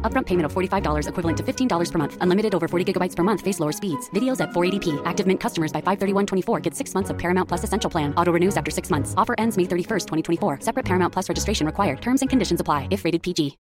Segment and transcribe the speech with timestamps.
[0.00, 2.16] Upfront payment of $45 equivalent to $15 per month.
[2.22, 3.42] Unlimited over 40 gigabytes per month.
[3.42, 4.08] Face lower speeds.
[4.14, 5.02] Videos at 480p.
[5.04, 8.14] Active Mint customers by 531.24 get six months of Paramount Plus Essential Plan.
[8.14, 9.12] Auto renews after six months.
[9.18, 10.60] Offer ends May 31st, 2024.
[10.62, 12.00] Separate Paramount Plus registration required.
[12.00, 13.58] Terms and conditions apply if rated PG.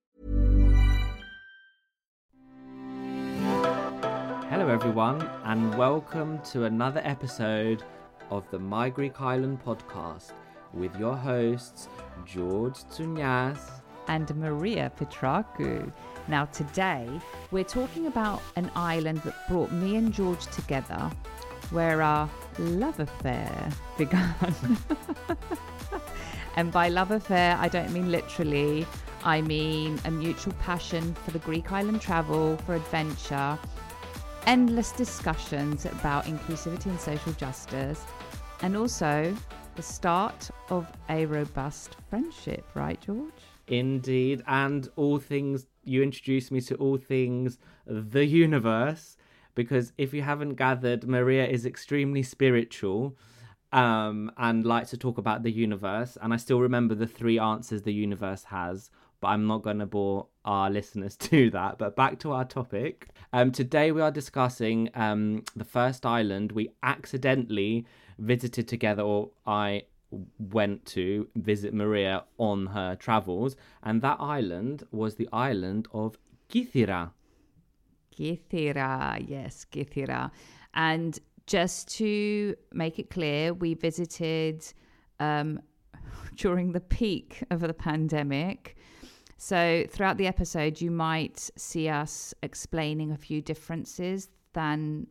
[4.52, 7.82] Hello, everyone, and welcome to another episode
[8.30, 10.32] of the My Greek Island podcast
[10.72, 11.88] with your hosts,
[12.24, 13.81] George Tsounyas.
[14.08, 15.90] And Maria Petraku.
[16.28, 17.08] Now, today
[17.50, 21.10] we're talking about an island that brought me and George together,
[21.70, 24.34] where our love affair began.
[26.56, 28.86] and by love affair, I don't mean literally,
[29.24, 33.58] I mean a mutual passion for the Greek island travel, for adventure,
[34.46, 38.04] endless discussions about inclusivity and social justice,
[38.62, 39.34] and also
[39.74, 43.41] the start of a robust friendship, right, George?
[43.72, 49.16] Indeed, and all things, you introduced me to all things the universe,
[49.54, 53.16] because if you haven't gathered, Maria is extremely spiritual
[53.72, 56.18] um, and likes to talk about the universe.
[56.20, 58.90] And I still remember the three answers the universe has,
[59.22, 61.78] but I'm not going to bore our listeners to that.
[61.78, 63.08] But back to our topic.
[63.32, 67.86] Um, today we are discussing um, the first island we accidentally
[68.18, 69.84] visited together, or I
[70.38, 76.18] went to visit Maria on her travels, and that island was the island of
[76.48, 77.10] Kythera.
[78.14, 80.30] Kythera, yes, Kythera.
[80.74, 84.64] And just to make it clear, we visited
[85.20, 85.60] um,
[86.36, 88.76] during the peak of the pandemic.
[89.38, 95.06] So throughout the episode, you might see us explaining a few differences than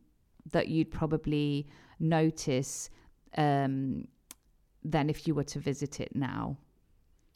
[0.52, 1.68] that you'd probably
[2.00, 2.90] notice
[3.38, 4.08] um,
[4.84, 6.58] than if you were to visit it now.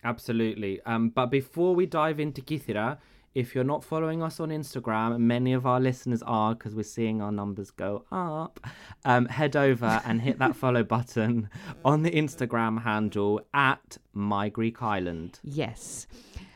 [0.03, 0.79] Absolutely.
[0.85, 2.97] Um, but before we dive into Kythera,
[3.33, 7.21] if you're not following us on Instagram, many of our listeners are because we're seeing
[7.21, 8.61] our numbers go up,
[9.03, 11.49] um, head over and hit that follow button
[11.83, 15.39] on the Instagram handle at My Greek Island.
[15.43, 16.07] Yes.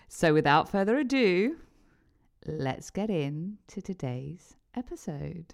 [0.08, 1.58] So without further ado,
[2.46, 5.54] let's get into today's episode.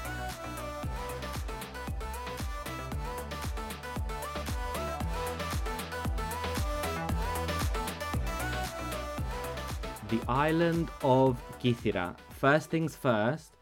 [10.31, 12.15] Island of Kythera.
[12.29, 13.57] First things first,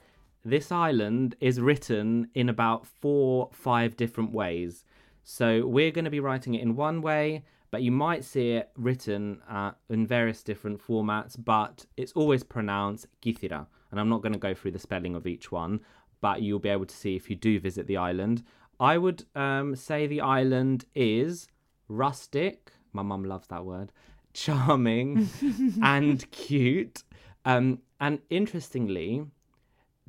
[0.45, 4.85] this island is written in about four, five different ways.
[5.23, 8.69] So we're going to be writing it in one way, but you might see it
[8.77, 13.65] written uh, in various different formats, but it's always pronounced Kythera.
[13.89, 15.79] And I'm not going to go through the spelling of each one,
[16.21, 18.43] but you'll be able to see if you do visit the island.
[18.79, 21.47] I would um, say the island is
[21.87, 22.71] rustic.
[22.93, 23.91] My mum loves that word.
[24.33, 25.29] Charming
[25.83, 27.03] and cute.
[27.45, 29.25] Um, and interestingly,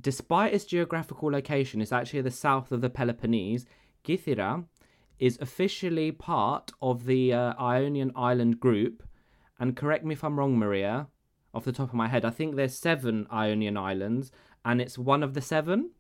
[0.01, 3.67] despite its geographical location, it's actually the south of the Peloponnese.
[4.05, 4.65] Kythera
[5.19, 9.03] is officially part of the uh, Ionian Island group.
[9.59, 11.09] And correct me if I'm wrong, Maria,
[11.53, 14.33] off the top of my head, I think there's seven Ionian Islands,
[14.65, 15.91] and it's one of the seven.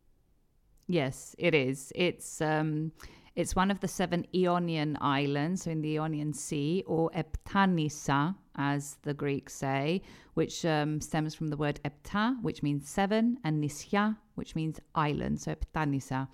[0.86, 1.92] Yes, it is.
[1.94, 2.92] It's um,
[3.40, 8.98] it's one of the seven Ionian islands, so in the Ionian Sea, or Eptanissa, as
[9.02, 10.02] the Greeks say,
[10.34, 15.40] which um, stems from the word epta, which means seven, and nisya, which means island,
[15.40, 16.28] so Eptanissa.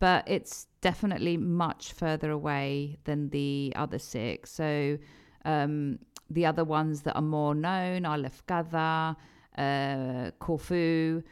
[0.00, 4.50] But it's definitely much further away than the other six.
[4.50, 4.98] So
[5.44, 9.14] um, the other ones that are more known are Lefkada,
[9.56, 11.22] uh, Corfu,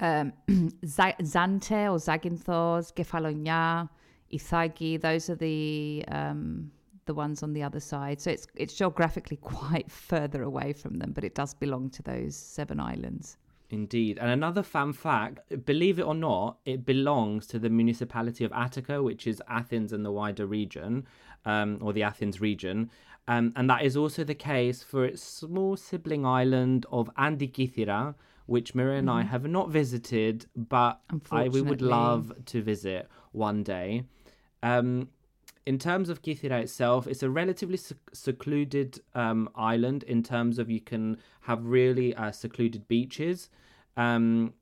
[0.00, 0.32] um,
[0.84, 3.88] Zante or Zakynthos, Kefalonia,
[4.32, 5.00] Ithaki.
[5.00, 6.70] Those are the um,
[7.06, 8.20] the ones on the other side.
[8.20, 12.36] So it's it's geographically quite further away from them, but it does belong to those
[12.36, 13.36] seven islands.
[13.70, 14.18] Indeed.
[14.18, 19.02] And another fun fact believe it or not, it belongs to the municipality of Attica,
[19.02, 21.06] which is Athens and the wider region,
[21.44, 22.90] um, or the Athens region.
[23.26, 28.14] Um, and that is also the case for its small sibling island of Andikithira,
[28.48, 31.00] which Maria and I have not visited, but
[31.30, 34.04] I, we would love to visit one day.
[34.62, 35.10] Um,
[35.66, 40.70] in terms of Kythera itself, it's a relatively sec- secluded um, island in terms of
[40.70, 43.50] you can have really uh, secluded beaches.
[43.98, 44.54] Um,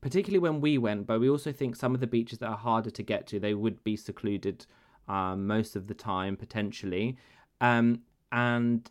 [0.00, 2.90] particularly when we went, but we also think some of the beaches that are harder
[2.90, 4.64] to get to, they would be secluded
[5.08, 7.18] um, most of the time potentially.
[7.60, 8.00] Um,
[8.32, 8.90] and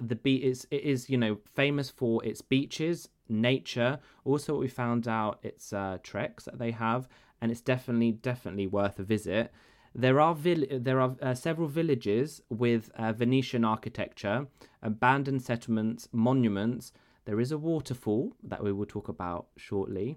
[0.00, 3.98] the beach is it is you know famous for its beaches, nature.
[4.24, 7.08] Also, what we found out its uh, treks that they have,
[7.40, 9.52] and it's definitely definitely worth a visit.
[9.94, 14.46] There are vill- there are uh, several villages with uh, Venetian architecture,
[14.82, 16.92] abandoned settlements, monuments.
[17.24, 20.16] There is a waterfall that we will talk about shortly.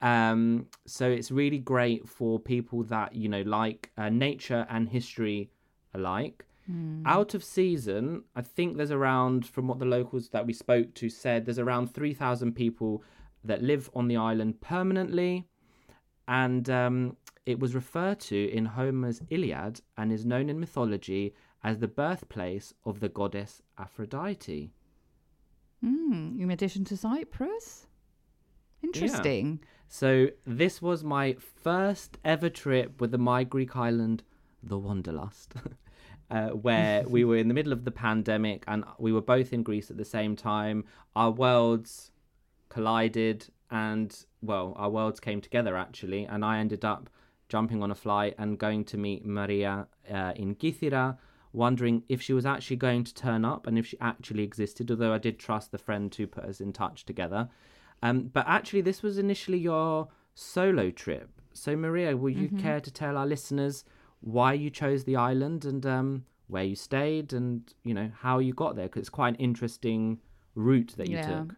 [0.00, 5.50] Um, so it's really great for people that you know like uh, nature and history
[5.94, 6.44] alike.
[7.06, 11.08] Out of season, I think there's around, from what the locals that we spoke to
[11.08, 13.04] said, there's around 3,000 people
[13.44, 15.46] that live on the island permanently.
[16.26, 21.78] And um, it was referred to in Homer's Iliad and is known in mythology as
[21.78, 24.72] the birthplace of the goddess Aphrodite.
[25.84, 27.86] Mm, in addition to Cyprus?
[28.82, 29.60] Interesting.
[29.88, 34.22] So this was my first ever trip with the My Greek island,
[34.62, 35.54] the Wanderlust,
[36.30, 39.62] uh, where we were in the middle of the pandemic and we were both in
[39.62, 40.84] Greece at the same time.
[41.14, 42.10] Our worlds
[42.68, 46.24] collided and, well, our worlds came together actually.
[46.24, 47.10] And I ended up
[47.48, 51.16] jumping on a flight and going to meet Maria uh, in Kythera,
[51.52, 55.12] wondering if she was actually going to turn up and if she actually existed, although
[55.12, 57.48] I did trust the friend who put us in touch together.
[58.02, 61.30] Um, but actually, this was initially your solo trip.
[61.54, 63.84] So, Maria, would you care to tell our listeners
[64.20, 68.52] why you chose the island and um, where you stayed and, you know, how you
[68.52, 68.86] got there?
[68.86, 70.18] Because it's quite an interesting
[70.54, 71.44] route that you Yeah.
[71.44, 71.54] took.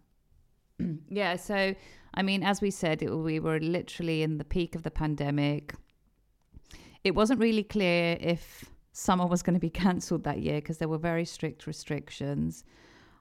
[1.08, 1.74] Yeah, so
[2.14, 5.74] I mean, as we said, it, we were literally in the peak of the pandemic.
[7.02, 10.88] It wasn't really clear if summer was going to be cancelled that year because there
[10.88, 12.64] were very strict restrictions.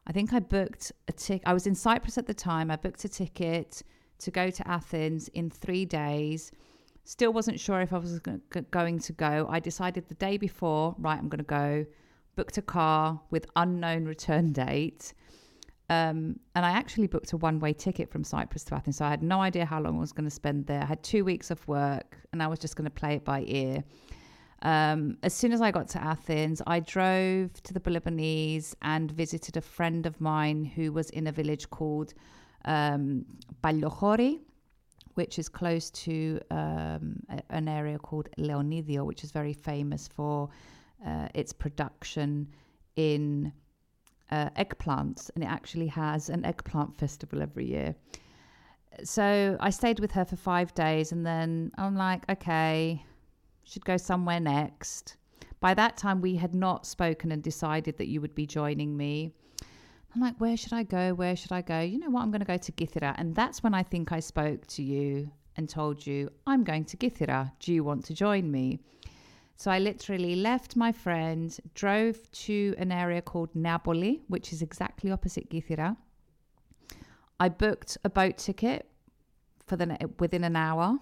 [0.06, 1.48] I think I booked a ticket.
[1.48, 2.69] I was in Cyprus at the time.
[2.72, 3.81] I booked a ticket
[4.19, 6.51] to go to Athens in three days.
[7.07, 9.48] Still wasn't sure if I was go- go- going to go.
[9.50, 11.86] I decided the day before, right, I'm going to go.
[12.36, 15.13] Booked a car with unknown return date.
[15.89, 18.98] Um, and I actually booked a one way ticket from Cyprus to Athens.
[18.98, 20.81] So I had no idea how long I was going to spend there.
[20.81, 23.46] I had two weeks of work and I was just going to play it by
[23.48, 23.86] ear.
[24.63, 29.55] Um, as soon as I got to Athens, I drove to the Peloponnese and visited
[29.55, 32.13] a friend of mine who was in a village called
[32.65, 33.24] um,
[35.17, 40.50] which is close to um, a- an area called Leonidio, which is very famous for
[41.05, 42.47] uh, its production
[42.95, 43.51] in
[44.31, 47.95] uh, eggplants, and it actually has an eggplant festival every year.
[49.03, 53.03] So I stayed with her for five days, and then I'm like, okay,
[53.63, 55.17] should go somewhere next.
[55.59, 59.33] By that time, we had not spoken and decided that you would be joining me.
[60.17, 61.13] I'm like, where should I go?
[61.13, 61.79] Where should I go?
[61.79, 62.24] You know what?
[62.24, 63.13] I'm going to go to Kythera.
[63.19, 66.97] And that's when I think I spoke to you and told you, I'm going to
[66.97, 67.51] Kythera.
[67.59, 68.79] Do you want to join me?
[69.57, 75.12] So I literally left my friend, drove to an area called Neapoli, which is exactly
[75.12, 75.95] opposite Kythera.
[77.39, 78.89] I booked a boat ticket
[79.67, 80.97] for the within an hour,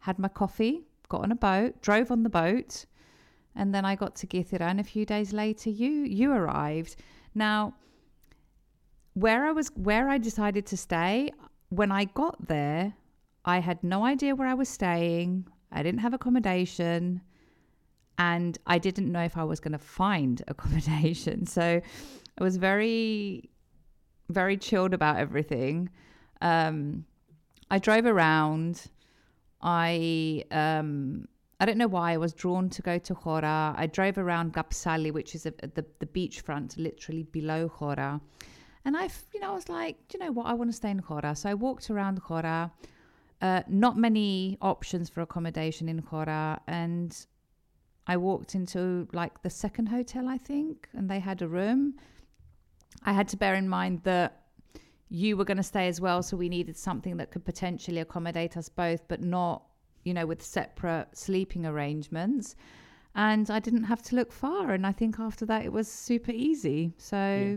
[0.00, 2.84] had my coffee, got on a boat, drove on the boat,
[3.56, 4.68] and then I got to Kythera.
[4.68, 6.96] And a few days later, you you arrived.
[7.34, 7.72] Now,
[9.14, 11.30] where I was, where I decided to stay,
[11.68, 12.94] when I got there,
[13.44, 15.46] I had no idea where I was staying.
[15.70, 17.22] I didn't have accommodation
[18.18, 21.46] and I didn't know if I was going to find accommodation.
[21.46, 21.80] So
[22.38, 23.50] I was very,
[24.28, 25.90] very chilled about everything.
[26.40, 27.04] Um,
[27.70, 28.84] I drove around.
[29.62, 31.26] I um
[31.60, 33.74] I don't know why I was drawn to go to Hora.
[33.76, 38.20] I drove around Kapsali, which is a, the the beachfront, literally below Hora.
[38.84, 40.46] And I, you know, I was like, do you know what?
[40.46, 41.36] I want to stay in Hora.
[41.36, 42.72] So I walked around Hora.
[43.40, 47.26] Uh, not many options for accommodation in Hora, and
[48.06, 51.94] I walked into like the second hotel, I think, and they had a room.
[53.02, 54.42] I had to bear in mind that
[55.08, 58.56] you were going to stay as well, so we needed something that could potentially accommodate
[58.56, 59.64] us both, but not,
[60.04, 62.54] you know, with separate sleeping arrangements.
[63.16, 66.30] And I didn't have to look far, and I think after that it was super
[66.30, 66.94] easy.
[66.96, 67.56] So, yeah.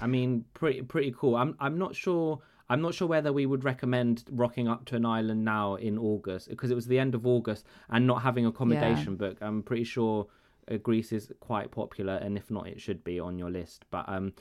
[0.00, 1.36] I mean, pretty pretty cool.
[1.36, 2.40] I'm I'm not sure.
[2.70, 6.50] I'm not sure whether we would recommend rocking up to an island now in August
[6.50, 9.38] because it was the end of August and not having accommodation book.
[9.40, 10.26] I'm pretty sure
[10.70, 13.86] uh, Greece is quite popular, and if not, it should be on your list.
[13.90, 14.34] But um,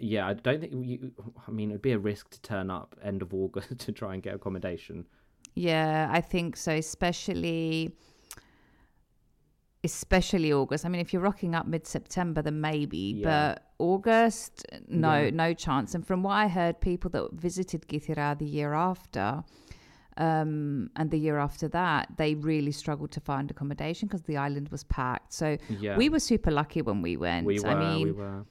[0.00, 1.12] yeah, I don't think you.
[1.46, 4.22] I mean, it'd be a risk to turn up end of August to try and
[4.22, 5.06] get accommodation.
[5.54, 7.94] Yeah, I think so, especially
[9.84, 10.84] especially August.
[10.84, 13.54] I mean, if you're rocking up mid-September, then maybe, Yeah.
[13.54, 15.30] but August, no, Yeah.
[15.30, 15.94] no chance.
[15.94, 19.44] And from what I heard, people that visited Kythera the year after,
[20.16, 24.68] um, and the year after that, they really struggled to find accommodation because the island
[24.70, 25.32] was packed.
[25.32, 27.46] So Yeah, we were super lucky when we went.
[27.46, 28.44] we were, I mean, we were.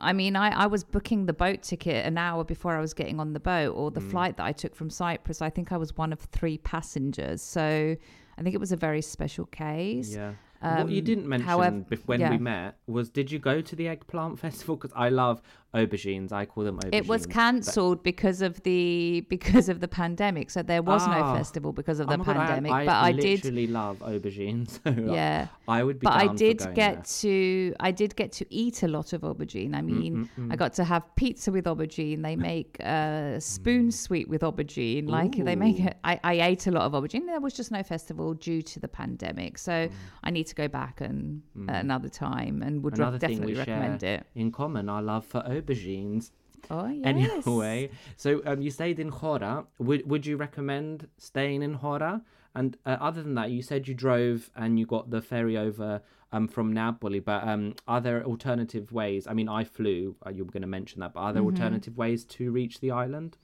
[0.00, 3.18] I mean, I, I was booking the boat ticket an hour before I was getting
[3.18, 3.94] on the boat, or Mm.
[3.94, 5.40] the flight that I took from Cyprus.
[5.42, 7.42] I think I was one of three passengers.
[7.42, 7.96] So
[8.36, 10.14] I think it was a very special case.
[10.14, 10.34] Yeah.
[10.60, 12.30] What you Um, didn't mention however- when yeah.
[12.30, 14.76] we met was did you go to the eggplant festival?
[14.76, 15.40] Because I love
[15.74, 16.32] aubergines.
[16.32, 16.94] I call them aubergines.
[16.94, 20.50] It was but- cancelled because of the because of the pandemic.
[20.50, 21.36] So there was no Ah.
[21.36, 22.72] festival because of Oh the God, I- pandemic.
[22.72, 24.80] I, but I did literally love aubergines.
[24.88, 25.48] So Yeah.
[25.66, 26.04] I would be.
[26.04, 27.02] but I did get there.
[27.22, 29.74] to I did get to eat a lot of aubergine.
[29.74, 30.58] I mean, mm, mm, I mm.
[30.58, 32.22] got to have pizza with aubergine.
[32.22, 35.08] They make uh, spoon sweet with aubergine.
[35.08, 35.96] Like they make it.
[36.04, 37.26] I, I ate a lot of aubergine.
[37.26, 39.88] There was just no festival due to the pandemic, so
[40.24, 44.26] I need to go back and another time and would Another definitely recommend it.
[44.34, 46.30] in common, our love for aubergines.
[46.70, 47.46] Oh yes.
[47.46, 49.64] Anyway, so um, you stayed in Hora.
[49.78, 52.22] Would would you recommend staying in Hora?
[52.54, 56.02] And uh, other than that, you said you drove and you got the ferry over
[56.32, 57.24] um, from Neapoli.
[57.24, 59.26] But um, are there alternative ways?
[59.28, 60.16] I mean, I flew.
[60.26, 61.34] Uh, you were going to mention that, but are Mm-hmm.
[61.34, 63.36] there alternative ways to reach the island?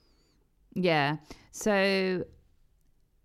[0.75, 1.18] Yeah.
[1.52, 2.25] So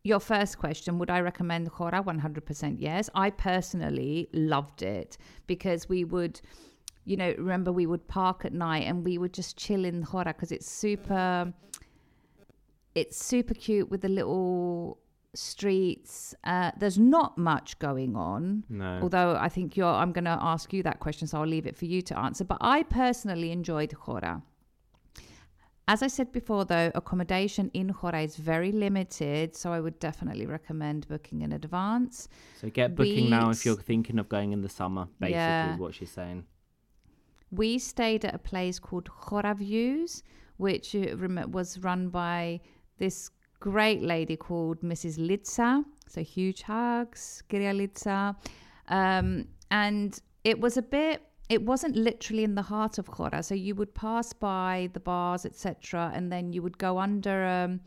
[0.04, 2.04] your first question, would I recommend Hora?
[2.04, 3.10] 100% yes.
[3.16, 5.18] I personally loved it
[5.48, 6.40] because we would,
[7.10, 10.26] you know, remember we would park at night and we would just chill in Hora
[10.32, 11.52] because it's super,
[12.94, 15.00] it's super cute with the little
[15.34, 16.36] streets.
[16.44, 18.64] Uh, there's not much going on.
[18.70, 19.00] No.
[19.02, 21.76] Although I think you're, I'm going to ask you that question, so I'll leave it
[21.76, 22.44] for you to answer.
[22.44, 24.44] But I personally enjoyed Hora.
[25.88, 30.46] As I said before, though, accommodation in Hora is very limited, so I would definitely
[30.46, 32.30] recommend booking in advance.
[32.62, 35.08] So get booking now if you're thinking of going in the summer.
[35.20, 35.74] Basically, Yeah.
[35.74, 36.46] is what she's saying.
[37.52, 40.24] We stayed at a place called Hora Views,
[40.58, 41.16] which uh,
[41.48, 42.60] was run by
[42.98, 43.30] this
[43.60, 45.18] great lady called Mrs.
[45.18, 45.84] Litsa.
[46.08, 48.36] So huge hugs, Kiria Litsa.
[48.88, 53.44] Um, and it was a bit, it wasn't literally in the heart of Hora.
[53.44, 57.46] So you would pass by the bars, etc., and then you would go under.
[57.46, 57.82] Um,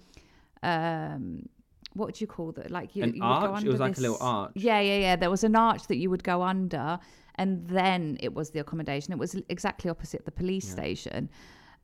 [0.62, 1.49] um,
[1.95, 2.71] what would you call that?
[2.71, 3.65] Like you, An you arch?
[3.65, 4.53] It was like a little arch.
[4.55, 5.17] Yeah, yeah, yeah.
[5.17, 6.99] There was an arch that you would go under,
[7.37, 9.13] and then it was the accommodation.
[9.13, 11.29] It was exactly opposite the police station.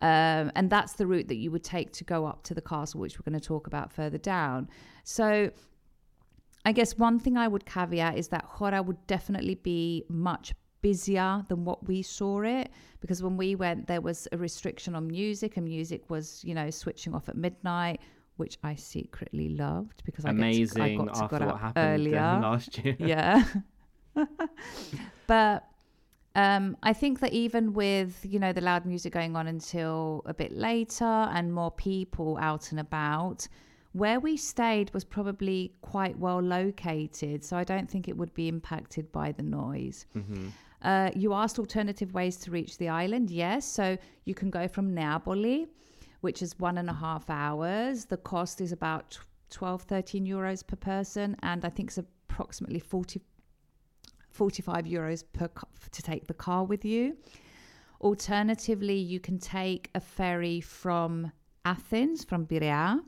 [0.00, 3.00] Um, and that's the route that you would take to go up to the castle,
[3.00, 4.69] which we're going to talk about further down.
[5.03, 5.50] So,
[6.65, 11.45] I guess one thing I would caveat is that Hora would definitely be much busier
[11.49, 15.57] than what we saw it because when we went, there was a restriction on music,
[15.57, 18.00] and music was, you know, switching off at midnight,
[18.38, 21.61] which I secretly loved because I, Amazing get to, I got to after got what
[21.61, 22.21] happened earlier.
[22.21, 22.97] last year.
[23.00, 23.45] yeah.
[25.26, 25.64] but
[26.35, 30.35] um, I think that even with you know the loud music going on until a
[30.35, 33.49] bit later and more people out and about,
[33.92, 38.49] where we stayed was probably quite well located, so I don't think it would be
[38.49, 40.07] impacted by the noise.
[40.83, 43.30] Uh, you asked alternative ways to reach the island.
[43.30, 45.66] Yes, so you can go from Neapoli,
[46.21, 48.07] which is one and a half hours.
[48.07, 49.19] The cost is about
[49.51, 53.21] 12, 13 euros per person, and I think it's approximately 40,
[54.31, 55.49] 45 euros per
[55.91, 57.17] to take the car with you.
[58.01, 61.33] Alternatively, you can take a ferry from
[61.65, 63.01] Athens, from Piraeus,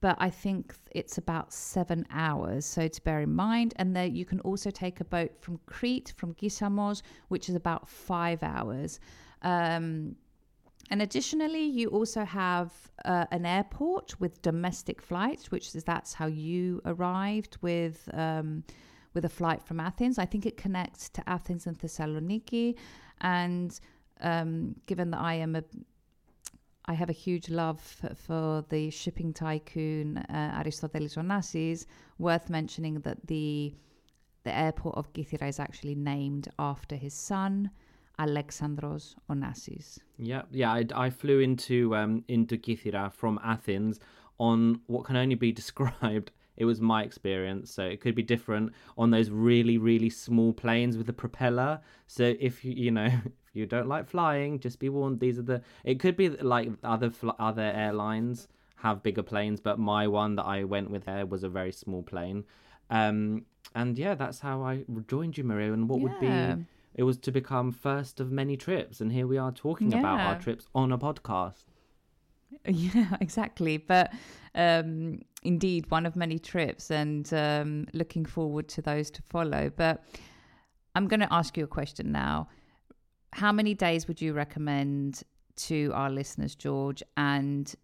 [0.00, 2.64] but I think it's about seven hours.
[2.64, 6.12] So to bear in mind, and then you can also take a boat from Crete,
[6.16, 8.98] from Kissamos, which is about five hours.
[9.42, 10.16] Um,
[10.92, 12.70] And additionally, you also have
[13.06, 18.62] uh, an airport with domestic flights, which is that's how you arrived with um,
[19.14, 20.18] with a flight from Athens.
[20.18, 22.76] I think it connects to Athens and Thessaloniki.
[23.22, 23.80] And
[24.20, 25.64] um, given that I am a
[26.84, 27.80] I have a huge love
[28.26, 31.86] for the shipping tycoon uh, Aristotelis Onassis.
[32.18, 33.74] Worth mentioning that the
[34.44, 37.70] the airport of Kythera is actually named after his son,
[38.26, 39.98] Alexandros Onassis.
[40.18, 40.72] Yeah, yeah.
[40.72, 43.98] I, I flew into um, into Kythera from Athens
[44.38, 46.30] on what can only be described.
[46.56, 50.98] It was my experience, so it could be different on those really, really small planes
[50.98, 51.80] with a propeller.
[52.06, 53.06] So if you, you know,
[53.46, 55.18] if you don't like flying, just be warned.
[55.20, 55.62] These are the.
[55.84, 60.44] It could be like other fl- other airlines have bigger planes, but my one that
[60.44, 62.44] I went with there was a very small plane.
[62.90, 65.72] Um, and yeah, that's how I joined you, Maria.
[65.72, 66.56] And what would be Yeah.
[66.94, 70.38] It was to become first of many trips, and here we are talking about our
[70.38, 71.64] trips on a podcast.
[72.66, 73.78] Yeah, exactly.
[73.78, 74.12] But
[74.54, 79.72] um, indeed, one of many trips, and um, looking forward to those to follow.
[79.74, 80.04] But
[80.94, 82.48] I'm going to ask you a question now.
[83.32, 85.22] How many days would you recommend
[85.56, 87.02] to our listeners, George?
[87.16, 87.74] And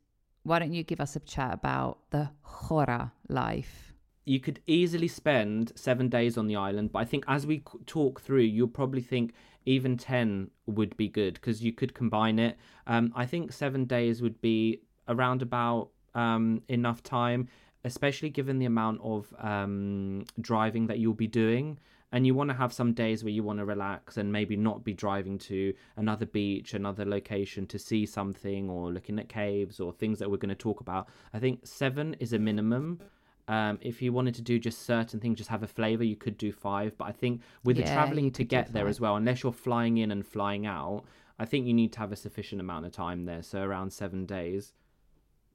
[0.42, 3.87] why don't you give us a chat about the Hora life?
[4.28, 8.20] You could easily spend seven days on the island, but I think as we talk
[8.20, 9.32] through, you'll probably think
[9.64, 12.58] even 10 would be good because you could combine it.
[12.86, 17.48] Um, I think seven days would be around about um, enough time,
[17.84, 21.78] especially given the amount of um, driving that you'll be doing.
[22.12, 24.84] And you want to have some days where you want to relax and maybe not
[24.84, 29.92] be driving to another beach, another location to see something or looking at caves or
[29.92, 31.08] things that we're going to talk about.
[31.32, 33.00] I think seven is a minimum.
[33.48, 36.36] Um, if you wanted to do just certain things, just have a flavor, you could
[36.36, 36.96] do five.
[36.98, 40.10] But I think with the traveling to get there as well, unless you're flying in
[40.10, 41.04] and flying out,
[41.38, 43.42] I think you need to have a sufficient amount of time there.
[43.42, 44.74] So around seven days.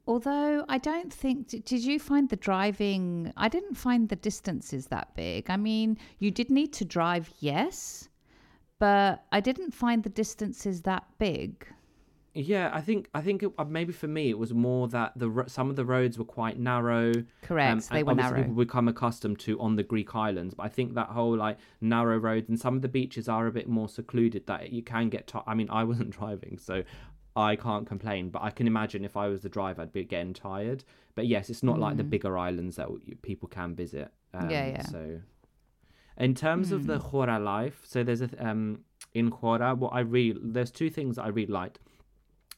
[0.06, 3.32] Although I don't think, did you find the driving?
[3.38, 5.50] I didn't find the distances that big.
[5.50, 8.10] I mean, you did need to drive, yes,
[8.80, 11.66] but I didn't find the distances that big.
[12.36, 15.46] Yeah, I think I think it, uh, maybe for me it was more that the
[15.48, 17.10] some of the roads were quite narrow.
[17.10, 18.38] Um, Correct, they and were narrow.
[18.38, 22.18] People become accustomed to on the Greek islands, but I think that whole like narrow
[22.18, 24.48] roads and some of the beaches are a bit more secluded.
[24.48, 25.28] That you can get.
[25.28, 26.84] ti I mean, I wasn't driving, so
[27.36, 28.30] I can't complain.
[28.30, 30.84] But I can imagine if I was the driver, I'd be getting tired.
[31.14, 32.88] But yes, it's not like the bigger islands that
[33.22, 34.12] people can visit.
[34.34, 34.52] Um, Mm.
[34.52, 34.82] Yeah, yeah.
[34.88, 35.22] So,
[36.18, 38.80] in terms of the Hora life, so there's a um
[39.14, 41.80] in Hora, what I really there's two things that I really liked.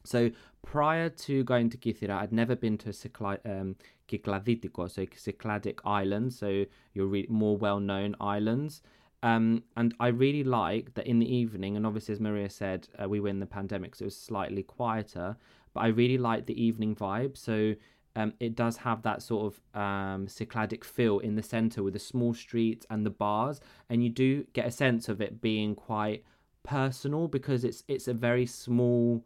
[0.05, 0.31] So
[0.63, 3.75] prior to going to Kythera, I'd never been to Cykli- um,
[4.07, 8.81] so Cycladic Island, so your re- more well-known islands.
[9.23, 13.09] Um, and I really like that in the evening, and obviously as Maria said, uh,
[13.09, 15.35] we were in the pandemic, so it was slightly quieter.
[15.73, 17.35] But I really like the evening vibe.
[17.35, 17.73] So
[18.15, 21.99] um, it does have that sort of um, Cycladic feel in the center with the
[21.99, 26.23] small streets and the bars, and you do get a sense of it being quite
[26.63, 29.23] personal because it's it's a very small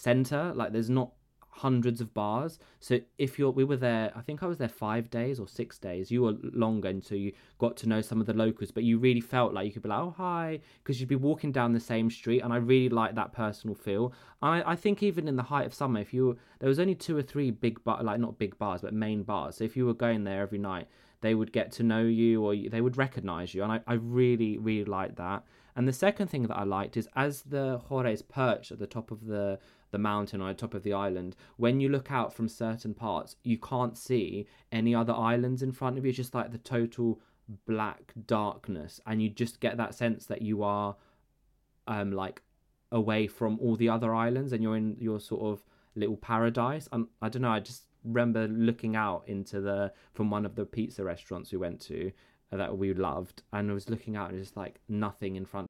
[0.00, 0.52] center.
[0.54, 1.10] Like there's not
[1.52, 2.58] hundreds of bars.
[2.78, 4.10] So if you're, we were there.
[4.14, 6.10] I think I was there five days or six days.
[6.10, 8.70] You were longer, and so you got to know some of the locals.
[8.70, 11.52] But you really felt like you could be like, oh hi, because you'd be walking
[11.52, 14.12] down the same street, and I really like that personal feel.
[14.42, 17.16] I I think even in the height of summer, if you there was only two
[17.16, 19.56] or three big bar, like not big bars, but main bars.
[19.56, 20.88] So if you were going there every night,
[21.20, 24.56] they would get to know you or they would recognize you, and I I really
[24.58, 25.44] really like that.
[25.76, 28.86] And the second thing that I liked is as the Hora is perched at the
[28.86, 29.58] top of the
[29.90, 33.58] the mountain on top of the island, when you look out from certain parts, you
[33.58, 36.10] can't see any other islands in front of you.
[36.10, 37.20] It's just like the total
[37.66, 40.96] black darkness, and you just get that sense that you are
[41.86, 42.42] um like
[42.92, 46.88] away from all the other islands and you're in your sort of little paradise.
[46.92, 50.64] And I don't know, I just remember looking out into the from one of the
[50.64, 52.10] pizza restaurants we went to
[52.50, 55.69] that we loved and I was looking out and just like nothing in front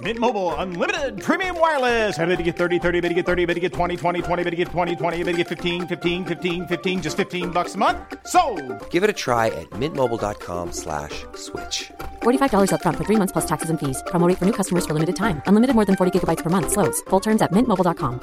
[0.00, 2.18] Mint Mobile unlimited premium wireless.
[2.18, 4.44] Ready to get 30, 30, bit to get 30, bit to get 20, 20, 20,
[4.44, 7.74] bit to get 20, 20, bit to get 15, 15, 15, 15 just 15 bucks
[7.76, 7.98] a month.
[8.26, 8.42] So,
[8.90, 11.90] Give it a try at mintmobile.com slash switch.
[12.22, 14.02] $45 upfront for three months plus taxes and fees.
[14.08, 15.40] Promo rate for new customers for limited time.
[15.46, 16.72] Unlimited more than 40 gigabytes per month.
[16.72, 17.00] Slows.
[17.08, 18.20] Full terms at mintmobile.com.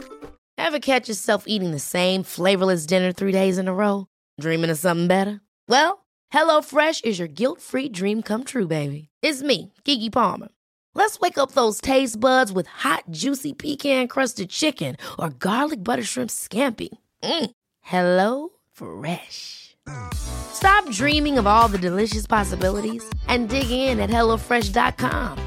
[0.59, 4.05] Ever catch yourself eating the same flavorless dinner three days in a row?
[4.39, 5.41] Dreaming of something better?
[5.67, 9.09] Well, HelloFresh is your guilt-free dream come true, baby.
[9.23, 10.49] It's me, Keke Palmer.
[10.95, 16.29] Let's wake up those taste buds with hot, juicy pecan-crusted chicken or garlic butter shrimp
[16.29, 16.89] scampi.
[17.23, 17.51] Mm.
[17.81, 19.75] Hello Fresh.
[20.13, 25.37] Stop dreaming of all the delicious possibilities and dig in at HelloFresh.com.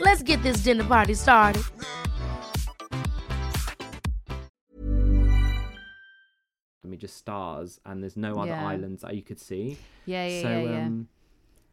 [0.00, 1.62] Let's get this dinner party started.
[6.84, 8.66] I mean, just stars, and there's no other Yeah.
[8.68, 9.78] islands that you could see.
[10.04, 10.86] Yeah, yeah, so, yeah, yeah.
[10.86, 11.08] Um,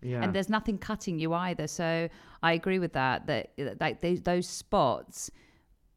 [0.03, 0.23] yeah.
[0.23, 1.67] and there's nothing cutting you either.
[1.67, 2.09] So
[2.41, 3.27] I agree with that.
[3.27, 5.31] That like those, those spots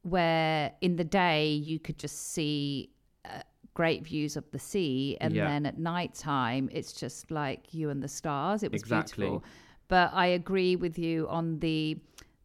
[0.03, 2.91] where in the day you could just see
[3.25, 3.41] uh,
[3.75, 5.49] great views of the sea, and Yeah.
[5.49, 8.63] then at night time it's just like you and the stars.
[8.63, 9.27] It was Exactly.
[9.27, 9.45] beautiful.
[9.89, 11.99] But I agree with you on the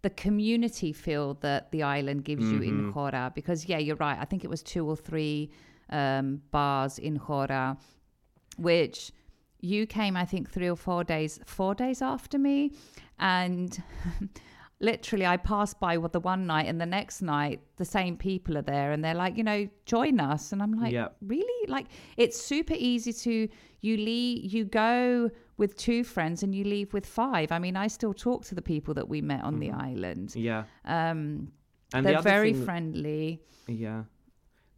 [0.04, 2.86] the community feel that the island gives you Mm-hmm.
[2.88, 4.17] in Hora because yeah, you're right.
[4.19, 5.52] I think it was two or three
[5.91, 7.78] um, bars in Hora,
[8.58, 9.12] which
[9.62, 12.71] you came I think three or four days four days after me,
[13.19, 13.82] and
[14.80, 18.58] literally I passed by with the one night and the next night the same people
[18.58, 21.17] are there and they're like you know join us and I'm like Yep.
[21.21, 21.86] really like
[22.17, 23.47] it's super easy to
[23.82, 27.52] you leave you go with two friends and you leave with five.
[27.52, 30.36] I mean I still talk to the people that we met on the island.
[30.36, 30.63] yeah.
[30.86, 31.52] Um,
[31.93, 33.41] And they're other very thing- friendly.
[33.67, 34.04] Yeah.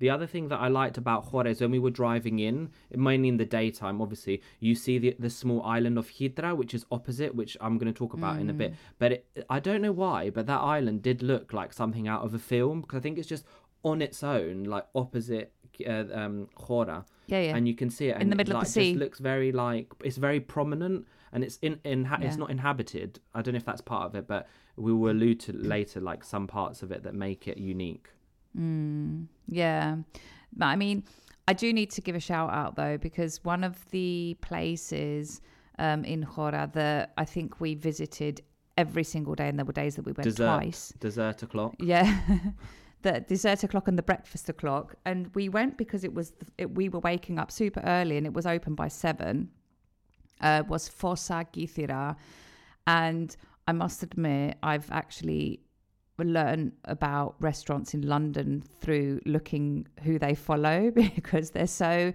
[0.04, 3.38] The other thing that I liked about Hora when we were driving in, mainly in
[3.38, 7.56] the daytime, obviously, you see the the small island of Hydra, which is opposite, which
[7.62, 8.74] I'm going to talk about in a bit.
[9.00, 12.34] But it, I don't know why, but that island did look like something out of
[12.34, 13.46] a film because I think it's just
[13.86, 15.54] on its own, like opposite
[15.88, 17.06] uh, um, Hora.
[17.28, 17.56] Yeah, yeah.
[17.56, 18.92] And you can see it In the middle it, of the sea.
[18.92, 22.44] Just looks very like it's very prominent and it's in in it's Yeah.
[22.44, 23.22] not inhabited.
[23.34, 26.26] I don't know if that's part of it, but we will allude to later like
[26.26, 28.10] some parts of it that make it unique.
[28.56, 29.98] Yeah.
[30.56, 31.04] But I mean,
[31.48, 35.42] I do need to give a shout out though, because one of the places
[35.80, 38.42] um, in Hora that I think we visited
[38.78, 40.94] every single day, and there were days that we went Dessert, twice.
[41.00, 41.76] dessert o'clock.
[41.80, 42.20] Yeah.
[43.02, 44.96] the dessert o'clock and the breakfast o'clock.
[45.06, 48.34] And we went because it was, it, we were waking up super early and it
[48.34, 49.50] was open by seven.
[50.42, 52.16] Uh, was Fossa Kythera.
[52.88, 53.36] And
[53.68, 55.60] I must admit, I've actually
[56.20, 62.14] learned about restaurants in London through looking who they follow because they're so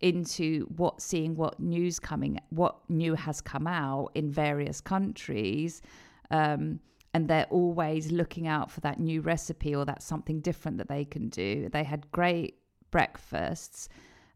[0.00, 5.80] into what seeing what news coming what new has come out in various countries
[6.30, 6.80] um,
[7.14, 11.04] and they're always looking out for that new recipe or that something different that they
[11.04, 11.68] can do.
[11.72, 12.58] They had great
[12.90, 13.88] breakfasts.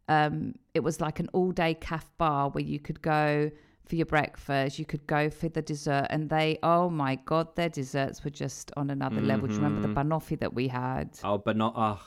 [0.08, 3.50] Um, it was like an all day cafe bar where you could go
[3.88, 7.68] for your breakfast, you could go for the dessert, and they, oh my god, their
[7.70, 9.48] desserts were just on another level.
[9.48, 11.18] Do you remember the banoffee that we had?
[11.24, 11.72] Oh, but not.
[11.76, 12.00] Oh,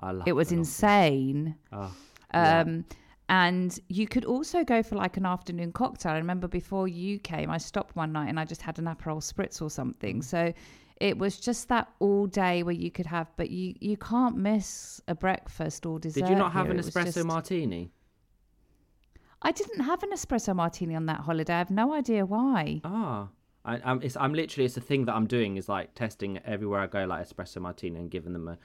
[0.00, 0.52] I love it was banoffee.
[0.58, 1.56] insane.
[1.72, 1.94] Oh,
[2.32, 2.60] yeah.
[2.60, 2.84] Um,
[3.28, 6.12] and you could also go for like an afternoon cocktail.
[6.12, 9.20] I remember before you came, I stopped one night and I just had an Aperol
[9.22, 9.70] spritz or Mm.
[9.70, 10.22] something.
[10.22, 10.52] So
[11.00, 15.00] it was just that all day where you could have, but you you can't miss
[15.06, 16.20] a breakfast or dessert.
[16.22, 16.74] Did you not have here.
[16.74, 17.92] an espresso just- martini?
[19.42, 21.54] I didn't have an espresso martini on that holiday.
[21.54, 22.80] I have no idea why.
[22.84, 23.28] Ah,
[23.64, 24.02] I, I'm.
[24.02, 24.16] It's.
[24.16, 24.66] I'm literally.
[24.66, 25.56] It's a thing that I'm doing.
[25.56, 28.58] Is like testing everywhere I go, like espresso martini, and giving them a,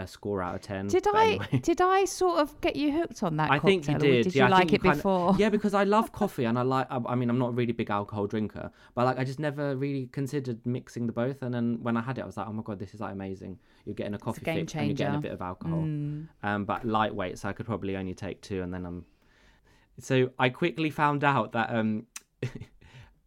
[0.00, 0.88] a score out of ten.
[0.88, 1.46] Did But I anyway.
[1.62, 3.50] did I sort of get you hooked on that?
[3.50, 4.24] I think you did.
[4.24, 5.36] Did yeah, you I like it before?
[5.38, 6.86] Yeah, because I love coffee and I like.
[6.90, 9.76] I, I mean, I'm not a really big alcohol drinker, but like I just never
[9.76, 11.42] really considered mixing the both.
[11.42, 13.12] And then when I had it, I was like, oh my god, this is like
[13.12, 13.58] amazing.
[13.84, 15.80] You're getting a coffee game fix and you're getting a bit of alcohol.
[15.80, 16.28] Mm.
[16.42, 19.04] Um, but lightweight, so I could probably only take two, and then I'm.
[20.00, 22.06] So I quickly found out that um,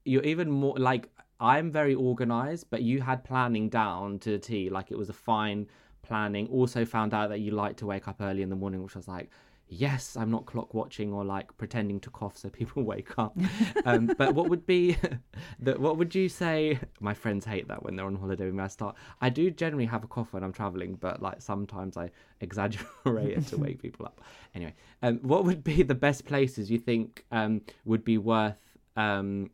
[0.06, 4.70] you're even more like I'm very organized, but you had planning down to the T.
[4.70, 5.68] Like it was a fine
[6.02, 6.48] planning.
[6.48, 9.08] Also found out that you like to wake up early in the morning, which was
[9.08, 9.30] like,
[9.68, 13.38] yes, I'm not clock watching or like pretending to cough so people wake up.
[13.86, 14.98] um, but what would be
[15.60, 16.80] the what would you say?
[17.00, 18.64] My friends hate that when they're on holiday me.
[18.64, 18.96] I start.
[19.22, 23.48] I do generally have a cough when I'm traveling, but like sometimes I exaggerate it
[23.48, 24.22] to wake people up.
[24.54, 28.58] Anyway, um, what would be the best places you think um, would be worth
[28.96, 29.50] um,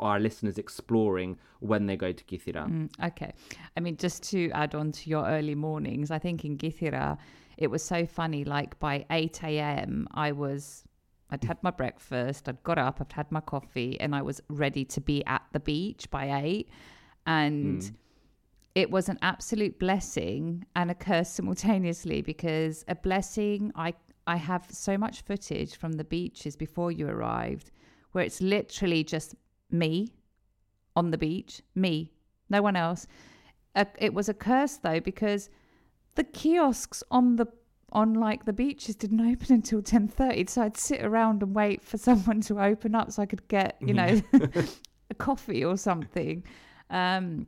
[0.00, 2.68] our listeners exploring when they go to Kythera?
[2.68, 3.32] Mm, okay.
[3.76, 7.18] I mean, just to add on to your early mornings, I think in Kythera,
[7.56, 8.44] it was so funny.
[8.44, 10.84] Like by 8 a.m., I was,
[11.30, 14.84] I'd had my breakfast, I'd got up, I'd had my coffee, and I was ready
[14.86, 16.68] to be at the beach by 8.
[17.26, 17.92] And
[18.74, 23.94] it was an absolute blessing and a curse simultaneously because a blessing, I,
[24.26, 27.70] I have so much footage from the beaches before you arrived
[28.12, 29.34] where it's literally just
[29.70, 30.08] me
[30.96, 32.12] on the beach, me,
[32.48, 33.06] no one else.
[33.74, 35.50] Uh, it was a curse though because
[36.14, 37.46] the kiosks on the
[37.92, 41.98] on like the beaches didn't open until 10:30 so I'd sit around and wait for
[41.98, 44.20] someone to open up so I could get, you know,
[45.10, 46.44] a coffee or something.
[46.90, 47.46] Um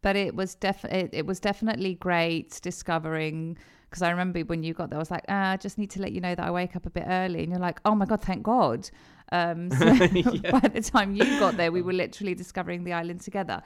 [0.00, 3.58] but it was definitely it, it was definitely great discovering
[3.88, 6.02] because I remember when you got there, I was like, ah, I just need to
[6.02, 8.04] let you know that I wake up a bit early, and you're like, oh my
[8.04, 8.88] god, thank God.
[9.32, 13.62] Um, so by the time you got there, we were literally discovering the island together.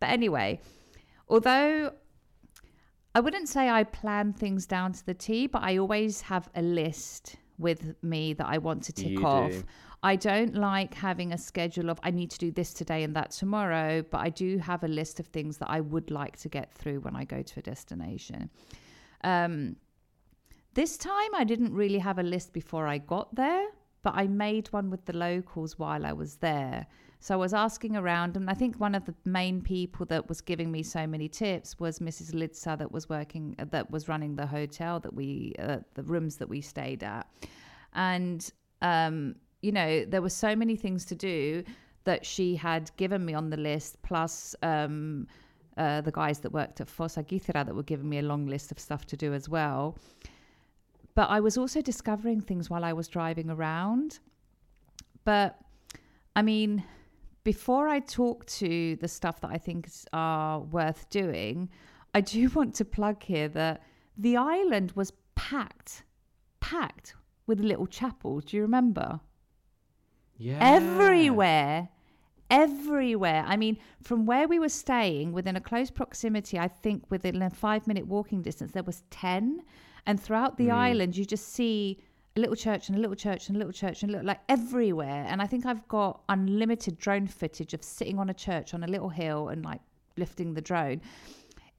[0.00, 0.60] But anyway,
[1.28, 1.92] although
[3.14, 6.62] I wouldn't say I plan things down to the T, but I always have a
[6.62, 9.50] list with me that I want to tick You off.
[9.50, 9.62] do.
[10.02, 13.32] I don't like having a schedule of I need to do this today and that
[13.32, 16.72] tomorrow, but I do have a list of things that I would like to get
[16.72, 18.48] through when I go to a destination.
[19.24, 19.76] Um,
[20.72, 23.66] this time I didn't really have a list before I got there,
[24.02, 26.86] but I made one with the locals while I was there.
[27.22, 30.40] So I was asking around, and I think one of the main people that was
[30.40, 32.32] giving me so many tips was Mrs.
[32.32, 36.48] Litsa, that was working, that was running the hotel that we, uh, the rooms that
[36.48, 37.26] we stayed at,
[37.92, 41.62] and um, you know there were so many things to do
[42.04, 44.56] that she had given me on the list, plus.
[44.62, 45.26] Um,
[45.76, 48.70] uh, the guys that worked at Fossa Kythera that were giving me a long list
[48.70, 49.96] of stuff to do as well.
[51.14, 54.18] But I was also discovering things while I was driving around.
[55.24, 55.58] But
[56.36, 56.84] I mean,
[57.44, 61.70] before I talk to the stuff that I think is, are worth doing,
[62.14, 63.82] I do want to plug here that
[64.16, 66.04] the island was packed,
[66.60, 67.14] packed
[67.46, 68.44] with little chapels.
[68.44, 69.20] Do you remember?
[70.36, 70.58] Yeah.
[70.60, 71.88] Everywhere.
[72.50, 73.44] Everywhere.
[73.46, 77.50] I mean, from where we were staying, within a close proximity, I think within a
[77.50, 79.62] five minute walking distance, there was 10.
[80.06, 80.74] And throughout the mm.
[80.74, 82.02] island, you just see
[82.40, 84.40] a little church and a little church and a little church and a little, like
[84.48, 85.26] everywhere.
[85.28, 88.86] And I think I've got unlimited drone footage of sitting on a church on a
[88.88, 89.80] little hill and like
[90.16, 91.00] lifting the drone.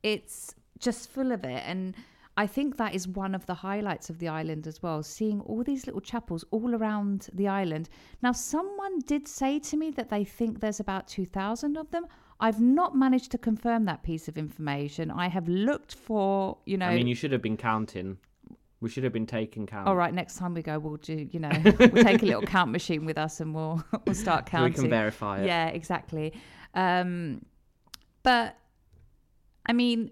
[0.03, 1.63] It's just full of it.
[1.65, 1.95] And
[2.37, 5.63] I think that is one of the highlights of the island as well, seeing all
[5.63, 7.89] these little chapels all around the island.
[8.21, 12.05] Now, someone did say to me that they think there's about 2,000 of them.
[12.39, 15.11] I've not managed to confirm that piece of information.
[15.11, 16.87] I have looked for, you know.
[16.87, 18.17] I mean, you should have been counting.
[18.81, 19.87] We should have been taking count.
[19.87, 22.71] all right, next time we go, we'll do, you know, we'll take a little count
[22.71, 24.73] machine with us and we'll we'll start So counting.
[24.73, 25.45] we can verify it.
[25.45, 26.33] Yeah, exactly.
[26.73, 27.45] Um,
[28.23, 28.57] but
[29.67, 30.11] I mean,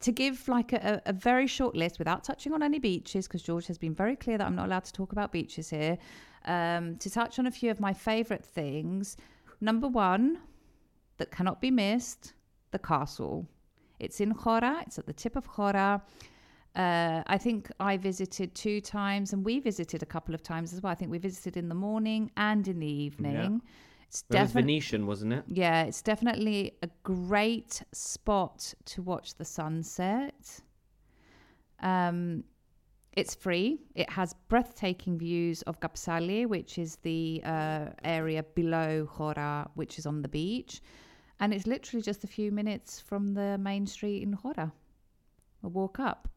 [0.00, 3.66] to give like a, a very short list without touching on any beaches, because George
[3.66, 5.98] has been very clear that I'm not allowed to talk about beaches here.
[6.46, 9.16] Um, to touch on a few of my favorite things.
[9.60, 10.38] Number one,
[11.18, 12.32] that cannot be missed,
[12.70, 13.46] the castle.
[13.98, 14.82] It's in Chora.
[14.86, 16.00] It's at the tip of Chora.
[16.78, 20.80] Uh, I think I visited two times, and we visited a couple of times as
[20.80, 20.92] well.
[20.92, 23.62] I think we visited in the morning and in the evening.
[24.06, 25.44] It's It was Venetian, wasn't it?
[25.48, 30.60] yeah, it's definitely a great spot to watch the sunset.
[31.80, 32.44] Um,
[33.12, 33.80] it's free.
[33.96, 40.06] It has breathtaking views of Kapsali, which is the uh, area below Chora, which is
[40.06, 40.80] on the beach.
[41.40, 44.70] And it's literally just a few minutes from the main street in Chora.
[45.64, 46.28] A walk up.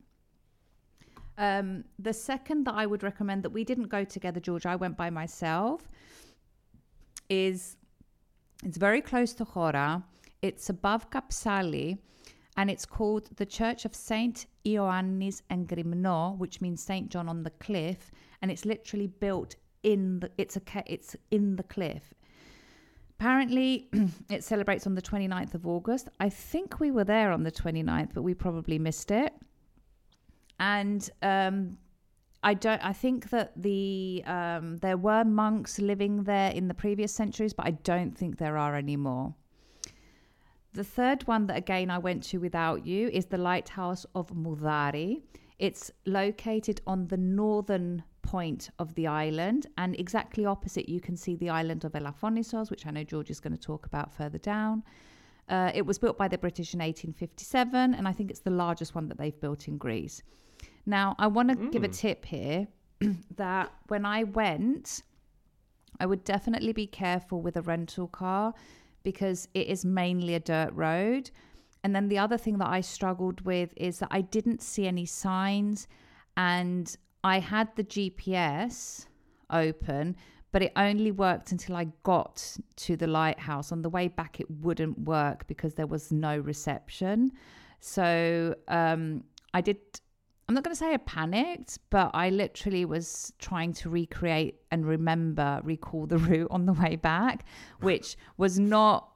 [1.38, 4.98] Um, the second that I would recommend that we didn't go together, George, I went
[4.98, 5.90] by myself,
[7.30, 7.78] is
[8.64, 10.04] it's very close to Chora.
[10.42, 11.98] It's above Kapsali,
[12.58, 17.44] and it's called the Church of Saint Ioannis and Grimno, which means Saint John on
[17.44, 20.32] the cliff, and it's literally built in the.
[20.38, 20.62] It's a.
[20.86, 22.14] It's in the cliff.
[23.20, 23.88] Apparently,
[24.30, 26.10] it celebrates on the 29th of August.
[26.20, 29.32] I think we were there on the 29th, but we probably missed it.
[30.62, 31.78] And um,
[32.44, 32.84] I don't.
[32.86, 37.66] I think that the um, there were monks living there in the previous centuries, but
[37.66, 39.34] I don't think there are anymore.
[40.74, 45.24] The third one that again I went to without you is the lighthouse of Moudari.
[45.58, 51.36] It's located on the northern point of the island, and exactly opposite you can see
[51.36, 54.84] the island of Elafonisos, which I know George is going to talk about further down.
[55.50, 58.94] Uh, it was built by the British in 1857, and I think it's the largest
[58.94, 60.22] one that they've built in Greece.
[60.86, 62.68] Now, I want to give a tip here
[63.36, 65.04] that when I went,
[66.00, 68.54] I would definitely be careful with a rental car
[69.04, 71.32] because it is mainly a dirt road.
[71.84, 75.06] And then the other thing that I struggled with is that I didn't see any
[75.06, 75.88] signs
[76.38, 79.06] and I had the GPS
[79.50, 80.16] open,
[80.52, 83.72] but it only worked until I got to the lighthouse.
[83.72, 87.32] On the way back, it wouldn't work because there was no reception.
[87.80, 89.78] So um, I did.
[90.52, 94.86] I'm not going to say I panicked, but I literally was trying to recreate and
[94.86, 97.46] remember, recall the route on the way back,
[97.80, 99.08] which was not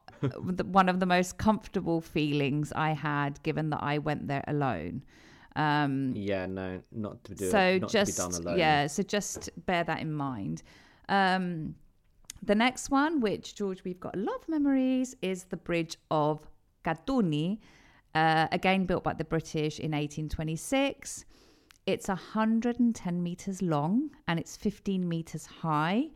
[0.63, 5.03] one of the most comfortable feelings I had, given that I went there alone.
[5.57, 7.81] Um, Yeah, no, not to do so it.
[7.81, 8.57] Not just to be done alone.
[8.57, 10.63] yeah, so just bear that in mind.
[11.09, 11.75] Um,
[12.43, 16.47] the next one, which George, we've got a lot of memories, is the Bridge of
[16.85, 17.59] Katouni,
[18.15, 21.25] uh, again built by the British in 1826.
[21.85, 26.09] It's 110 meters long and it's 15 meters high.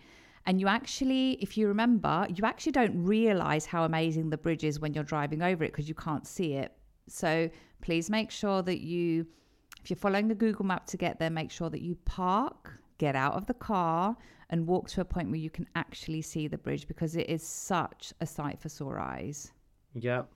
[0.45, 4.79] And you actually, if you remember, you actually don't realize how amazing the bridge is
[4.79, 6.71] when you're driving over it because you can't see it.
[7.07, 7.49] So
[7.81, 9.27] please make sure that you,
[9.83, 13.15] if you're following the Google map to get there, make sure that you park, get
[13.15, 14.15] out of the car,
[14.49, 17.43] and walk to a point where you can actually see the bridge because it is
[17.43, 19.51] such a sight for sore eyes.
[19.93, 20.29] Yep.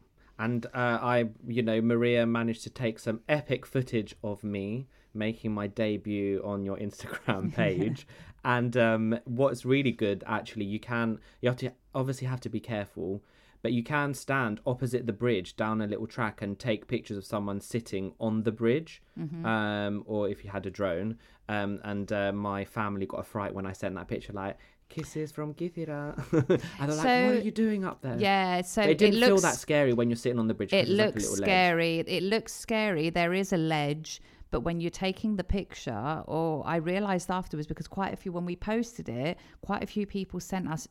[0.43, 5.51] And uh, I, you know, Maria managed to take some epic footage of me making
[5.53, 8.08] my debut on your Instagram page.
[8.43, 12.60] and um, what's really good, actually, you can, you have to obviously have to be
[12.60, 13.23] careful,
[13.62, 17.23] but you can stand opposite the bridge down a little track and take pictures of
[17.25, 19.45] someone sitting on the bridge, Mm-hmm.
[19.45, 21.17] um, or if you had a drone.
[21.49, 24.58] Um, and uh, my family got a fright when I sent that picture, like,
[24.89, 26.15] kisses from Kythera.
[26.79, 28.15] and they're like, what are you doing up there?
[28.17, 30.71] Yeah, so it didn't looks, feel that scary when you're sitting on the bridge.
[30.71, 31.45] It there's like a looks little ledge.
[31.47, 31.99] scary.
[31.99, 33.10] It looks scary.
[33.10, 37.88] There is a ledge, but when you're taking the picture, or I realized afterwards because
[37.88, 40.88] quite a few when we posted it, quite a few people sent us.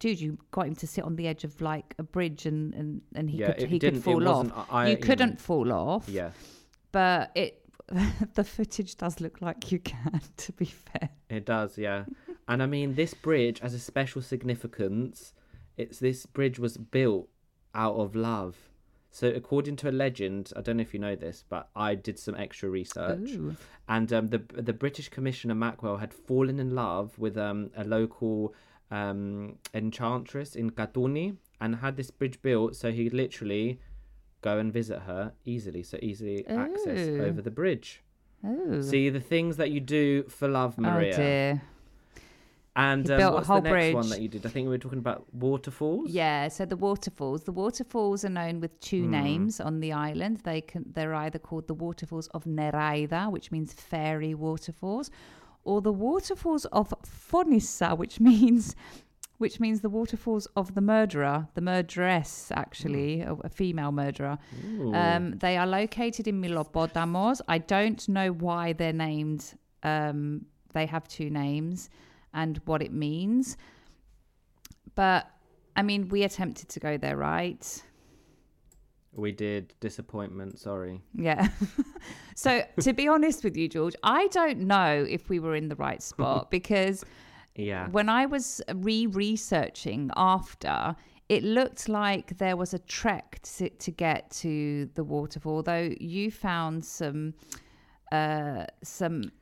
[0.00, 3.00] Dude, you got him to sit on the edge of like a bridge, and and,
[3.14, 4.50] and he Yeah, could he could fall off.
[4.70, 5.06] I- you you know.
[5.06, 6.08] couldn't fall off.
[6.08, 6.30] Yeah,
[6.92, 7.60] but it
[8.34, 10.20] the footage does look like you can.
[10.36, 11.78] To be fair, it does.
[11.78, 12.04] Yeah,
[12.48, 15.32] and I mean this bridge has a special significance.
[15.76, 17.28] It's this bridge was built
[17.74, 18.56] out of love.
[19.10, 22.18] So according to a legend, I don't know if you know this, but I did
[22.18, 23.56] some extra research, Ooh.
[23.88, 28.54] and um, the the British Commissioner Mackwell had fallen in love with um, a local
[28.90, 33.80] um, enchantress in Katouni and had this bridge built so he literally
[34.48, 37.88] go and visit her easily, so easily access over the bridge.
[38.46, 41.14] oh, See the things that you do for love, Maria.
[41.14, 41.62] oh dear.
[42.76, 44.44] And um, built a whole the next one that you did?
[44.44, 46.10] I think we were talking about waterfalls.
[46.10, 47.44] Yeah, so the waterfalls.
[47.44, 49.10] The waterfalls are known with two Hmm.
[49.22, 50.34] names on the island.
[50.50, 55.08] They can they're either called the waterfalls of Neraida, which means fairy waterfalls,
[55.62, 56.92] or the waterfalls of
[57.30, 58.74] Fonissa, which means
[59.38, 63.30] which means the waterfalls of the murderer, the murderess, actually, Hmm.
[63.30, 64.38] a, a female murderer.
[64.94, 67.40] Um, they are located in Milopotamos.
[67.48, 69.54] I don't know why they're named.
[69.82, 71.90] Um, they have two names
[72.32, 73.56] and what it means.
[74.94, 75.28] But
[75.76, 77.82] I mean, we attempted to go there, right?
[79.12, 80.58] We did disappointment.
[80.58, 81.00] Sorry.
[81.14, 81.48] Yeah.
[82.34, 85.76] so, to be honest with you, George, I don't know if we were in the
[85.76, 87.04] right spot because
[87.56, 87.88] Yeah.
[87.88, 90.96] when I was re researching after,
[91.28, 96.30] it looked like there was a trek to, to get to the waterfall, though you
[96.30, 97.34] found some.
[98.12, 99.32] Uh, some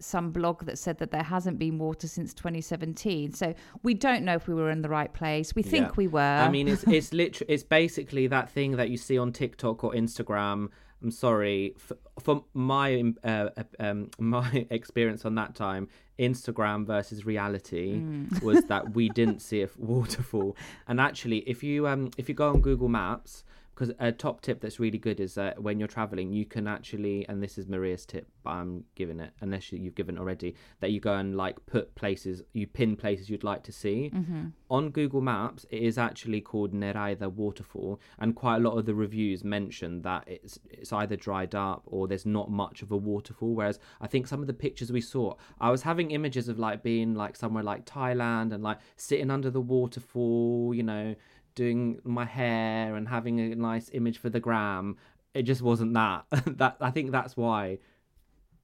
[0.00, 4.34] some blog that said that there hasn't been water since 2017 so we don't know
[4.34, 5.92] if we were in the right place we think Yeah.
[5.96, 9.32] we were I mean, it's it's literally it's basically that thing that you see on
[9.32, 10.68] TikTok or Instagram.
[11.02, 15.88] I'm sorry for, for my uh, um, my experience on that time.
[16.18, 18.42] Instagram versus reality Mm.
[18.42, 20.56] was that we didn't see a waterfall.
[20.86, 23.44] And actually, if you um if you go on Google Maps,
[23.74, 27.26] because a top tip that's really good is that when you're traveling, you can actually,
[27.28, 30.54] and this is Maria's tip, but I'm giving it, unless you, you've given it already,
[30.80, 34.12] that you go and like put places, you pin places you'd like to see.
[34.14, 34.46] Mm-hmm.
[34.70, 38.94] On Google Maps, it is actually called Neraida Waterfall, and quite a lot of the
[38.94, 43.54] reviews mention that it's it's either dried up or there's not much of a waterfall.
[43.54, 46.82] Whereas I think some of the pictures we saw, I was having images of like
[46.82, 51.14] being like somewhere like Thailand and like sitting under the waterfall, you know,
[51.54, 54.96] doing my hair and having a nice image for the gram.
[55.34, 56.24] It just wasn't that.
[56.58, 57.78] that I think that's why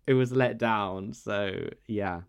[0.06, 1.12] it was let down.
[1.12, 2.22] So yeah.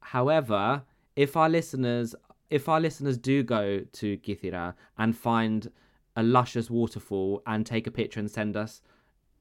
[0.00, 0.82] However,
[1.16, 2.14] if our listeners
[2.48, 5.70] if our listeners do go to Kythera and find
[6.14, 8.82] a luscious waterfall and take a picture and send us,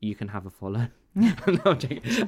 [0.01, 0.87] you can have a follow.
[1.47, 1.77] no.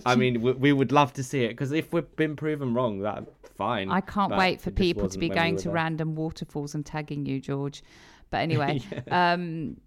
[0.06, 3.00] I mean, we, we would love to see it because if we've been proven wrong,
[3.02, 3.90] that fine.
[3.90, 5.74] I can't But wait for people to be when we going to there.
[5.74, 7.84] random waterfalls and tagging you, George.
[8.30, 9.78] But anyway, um,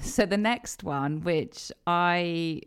[0.00, 2.62] so the next one, which I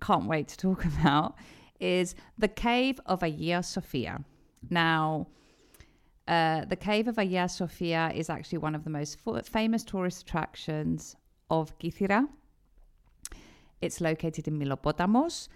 [0.00, 1.34] can't wait to talk about,
[1.80, 4.22] is the cave of Hagia Sophia.
[4.68, 5.26] Now,
[6.28, 10.22] uh, the cave of Hagia Sophia is actually one of the most fu- famous tourist
[10.22, 11.16] attractions
[11.50, 12.28] of Kythera.
[13.80, 15.48] It's located in Milopotamos,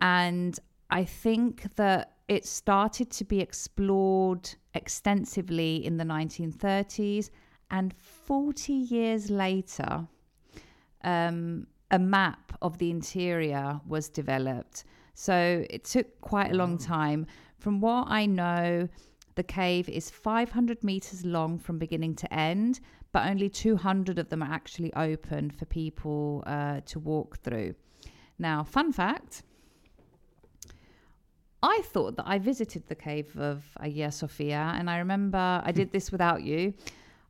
[0.00, 0.58] and
[0.90, 7.30] I think that it started to be explored extensively in the 1930s,
[7.70, 10.06] and 40 years later,
[11.04, 14.84] um, a map of the interior was developed.
[15.14, 17.26] So it took quite a long time.
[17.58, 18.88] From what I know,
[19.38, 22.80] The cave is 500 meters long from beginning to end,
[23.12, 27.76] but only 200 of them are actually open for people uh, to walk through.
[28.40, 29.44] Now, fun fact
[31.62, 35.92] I thought that I visited the cave of Hagia Sophia, and I remember I did
[35.92, 36.74] this without you.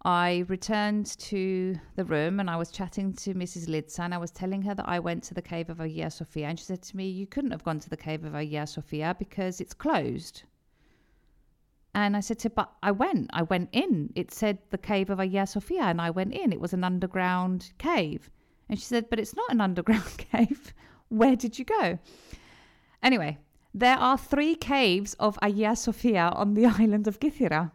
[0.02, 3.68] I returned to the room and I was chatting to Mrs.
[3.68, 6.46] Litsa and I was telling her that I went to the cave of Hagia Sophia.
[6.46, 9.14] And she said to me, You couldn't have gone to the cave of Hagia Sophia
[9.18, 10.44] because it's closed.
[12.04, 13.30] And I said to But I went.
[13.32, 14.12] I went in.
[14.14, 16.52] It said the cave of Hagia Sophia and I went in.
[16.52, 18.30] It was an underground cave.
[18.68, 20.72] And she said, But it's not an underground cave.
[21.08, 21.98] Where did you go?
[23.02, 23.38] Anyway,
[23.74, 27.72] there are three caves of Hagia Sophia on the island of Kythera.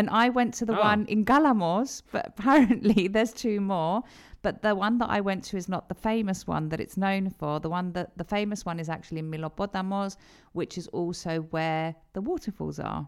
[0.00, 0.80] And I went to the Oh.
[0.90, 4.02] one in Kalamos, but apparently there's two more.
[4.42, 7.24] But the one that I went to is not the famous one that it's known
[7.38, 7.60] for.
[7.60, 10.16] The one that the famous one is actually in Milopotamos,
[10.58, 13.02] which is also where the waterfalls are.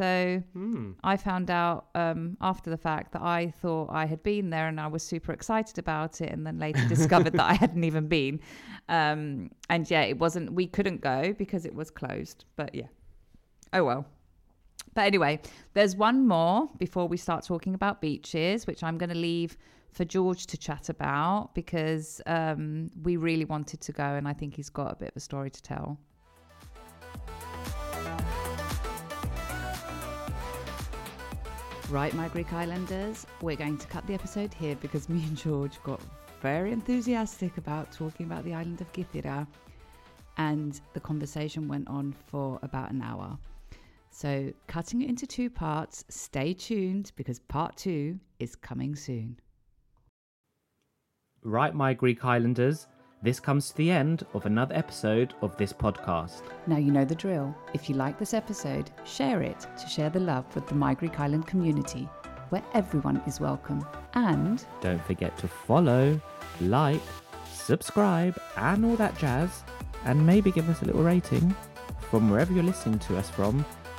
[0.00, 0.10] So
[1.12, 4.78] I found out um, after the fact that I thought I had been there and
[4.80, 8.34] I was super excited about it, and then later discovered that I hadn't even been.
[8.88, 10.46] Um, and yeah, it wasn't.
[10.60, 12.38] We couldn't go because it was closed.
[12.60, 12.88] But yeah,
[13.74, 14.02] oh well.
[14.94, 15.40] But anyway,
[15.72, 19.56] there's one more before we start talking about beaches, which I'm going to leave
[19.90, 24.54] for George to chat about because um, we really wanted to go, and I think
[24.54, 25.98] he's got a bit of a story to tell.
[31.88, 35.82] Right, my Greek Islanders, we're going to cut the episode here because me and George
[35.82, 36.00] got
[36.40, 39.46] very enthusiastic about talking about the island of Kythera,
[40.38, 43.38] and the conversation went on for about an hour.
[44.14, 49.40] So, cutting it into two parts, stay tuned because part two is coming soon.
[51.42, 52.88] Right, my Greek Islanders,
[53.22, 56.42] this comes to the end of another episode of this podcast.
[56.66, 57.56] Now you know the drill.
[57.72, 61.18] If you like this episode, share it to share the love with the My Greek
[61.18, 62.06] Island community,
[62.50, 63.82] where everyone is welcome.
[64.12, 66.20] And Don't forget to follow,
[66.60, 67.00] like,
[67.50, 69.64] subscribe, and all that jazz.
[70.04, 71.56] And maybe give us a little rating
[72.10, 73.64] from wherever you're listening to us from